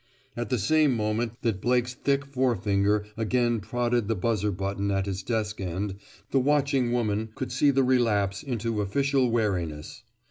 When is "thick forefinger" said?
1.93-3.05